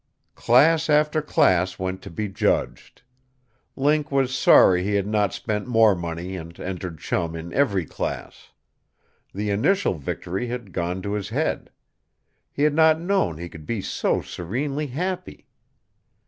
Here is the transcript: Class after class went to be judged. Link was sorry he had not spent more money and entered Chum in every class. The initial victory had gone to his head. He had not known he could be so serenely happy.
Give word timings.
Class 0.33 0.89
after 0.89 1.21
class 1.21 1.77
went 1.77 2.01
to 2.01 2.09
be 2.09 2.27
judged. 2.27 3.03
Link 3.75 4.11
was 4.11 4.35
sorry 4.35 4.81
he 4.83 4.95
had 4.95 5.05
not 5.05 5.31
spent 5.31 5.67
more 5.67 5.93
money 5.93 6.35
and 6.35 6.59
entered 6.59 6.97
Chum 6.97 7.35
in 7.35 7.53
every 7.53 7.85
class. 7.85 8.49
The 9.31 9.51
initial 9.51 9.93
victory 9.93 10.47
had 10.47 10.73
gone 10.73 11.03
to 11.03 11.13
his 11.13 11.29
head. 11.29 11.69
He 12.51 12.63
had 12.63 12.73
not 12.73 12.99
known 12.99 13.37
he 13.37 13.47
could 13.47 13.67
be 13.67 13.79
so 13.83 14.23
serenely 14.23 14.87
happy. 14.87 15.45